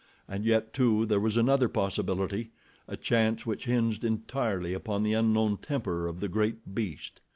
And 0.27 0.45
yet, 0.45 0.73
too, 0.73 1.05
there 1.05 1.19
was 1.19 1.37
another 1.37 1.69
possibility—a 1.69 2.97
chance 2.97 3.45
which 3.45 3.65
hinged 3.65 4.03
entirely 4.03 4.73
upon 4.73 5.03
the 5.03 5.13
unknown 5.13 5.57
temper 5.57 6.07
of 6.07 6.21
the 6.21 6.27
great 6.27 6.73
beast. 6.73 7.21